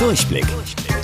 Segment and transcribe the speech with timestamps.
[0.00, 0.46] Durchblick.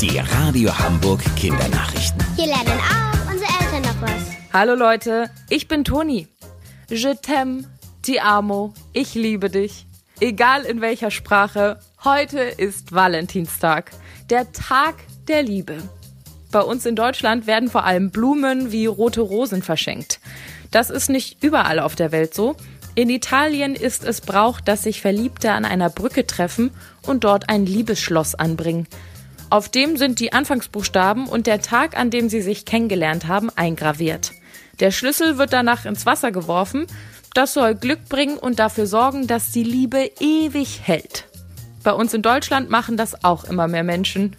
[0.01, 2.19] Die Radio Hamburg Kindernachrichten.
[2.35, 4.23] Hier lernen auch unsere Eltern noch was.
[4.55, 6.29] Hallo Leute, ich bin Toni.
[6.89, 7.65] Je t'aime,
[8.01, 9.85] ti amo, ich liebe dich.
[10.19, 13.91] Egal in welcher Sprache, heute ist Valentinstag,
[14.31, 14.95] der Tag
[15.29, 15.77] der Liebe.
[16.51, 20.21] Bei uns in Deutschland werden vor allem Blumen wie rote Rosen verschenkt.
[20.71, 22.57] Das ist nicht überall auf der Welt so.
[22.97, 26.71] In Italien ist es Brauch, dass sich Verliebte an einer Brücke treffen
[27.03, 28.89] und dort ein Liebesschloss anbringen.
[29.51, 34.33] Auf dem sind die Anfangsbuchstaben und der Tag, an dem sie sich kennengelernt haben, eingraviert.
[34.81, 36.87] Der Schlüssel wird danach ins Wasser geworfen.
[37.35, 41.27] Das soll Glück bringen und dafür sorgen, dass die Liebe ewig hält.
[41.83, 44.35] Bei uns in Deutschland machen das auch immer mehr Menschen.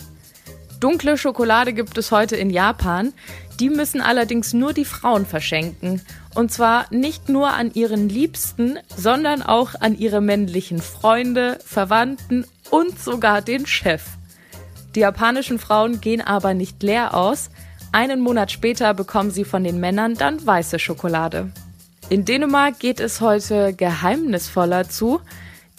[0.80, 3.14] Dunkle Schokolade gibt es heute in Japan.
[3.60, 6.02] Die müssen allerdings nur die Frauen verschenken.
[6.36, 13.00] Und zwar nicht nur an ihren Liebsten, sondern auch an ihre männlichen Freunde, Verwandten und
[13.00, 14.04] sogar den Chef.
[14.94, 17.50] Die japanischen Frauen gehen aber nicht leer aus.
[17.92, 21.52] Einen Monat später bekommen sie von den Männern dann weiße Schokolade.
[22.10, 25.22] In Dänemark geht es heute geheimnisvoller zu.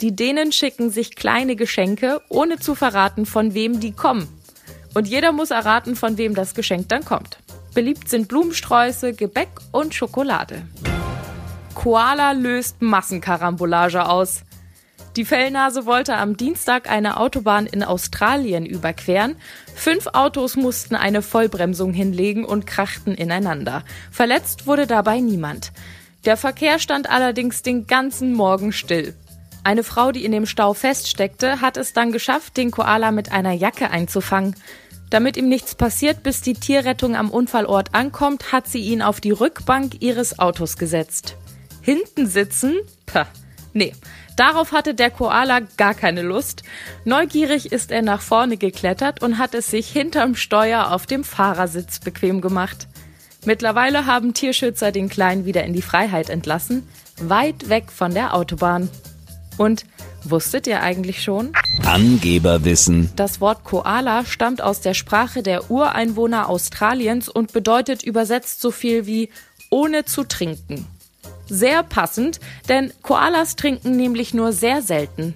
[0.01, 4.29] Die Dänen schicken sich kleine Geschenke, ohne zu verraten, von wem die kommen.
[4.99, 7.39] Und jeder muss erraten, von wem das Geschenk dann kommt.
[7.73, 10.63] Beliebt sind Blumensträuße, Gebäck und Schokolade.
[11.77, 14.43] Koala löst Massenkarambolage aus.
[15.15, 19.37] Die Fellnase wollte am Dienstag eine Autobahn in Australien überqueren.
[19.77, 23.85] Fünf Autos mussten eine Vollbremsung hinlegen und krachten ineinander.
[24.11, 25.71] Verletzt wurde dabei niemand.
[26.25, 29.15] Der Verkehr stand allerdings den ganzen Morgen still.
[29.63, 33.53] Eine Frau, die in dem Stau feststeckte, hat es dann geschafft, den Koala mit einer
[33.53, 34.57] Jacke einzufangen.
[35.11, 39.31] Damit ihm nichts passiert, bis die Tierrettung am Unfallort ankommt, hat sie ihn auf die
[39.31, 41.37] Rückbank ihres Autos gesetzt.
[41.81, 42.77] Hinten sitzen?
[43.07, 43.27] Pah,
[43.73, 43.95] nee.
[44.37, 46.63] Darauf hatte der Koala gar keine Lust.
[47.05, 51.99] Neugierig ist er nach vorne geklettert und hat es sich hinterm Steuer auf dem Fahrersitz
[51.99, 52.87] bequem gemacht.
[53.45, 56.87] Mittlerweile haben Tierschützer den Kleinen wieder in die Freiheit entlassen,
[57.21, 58.89] weit weg von der Autobahn.
[59.59, 59.85] Und
[60.25, 61.53] wusstet ihr eigentlich schon?
[61.85, 63.11] Angeberwissen.
[63.17, 69.07] Das Wort Koala stammt aus der Sprache der Ureinwohner Australiens und bedeutet übersetzt so viel
[69.07, 69.29] wie
[69.71, 70.87] ohne zu trinken.
[71.49, 75.35] Sehr passend, denn Koalas trinken nämlich nur sehr selten.